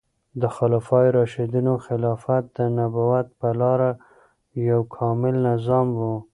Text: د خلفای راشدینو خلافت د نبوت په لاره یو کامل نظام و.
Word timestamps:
د 0.41 0.43
خلفای 0.55 1.07
راشدینو 1.17 1.73
خلافت 1.85 2.43
د 2.57 2.59
نبوت 2.77 3.27
په 3.39 3.49
لاره 3.61 3.91
یو 4.69 4.81
کامل 4.95 5.35
نظام 5.49 5.87
و. 5.99 6.01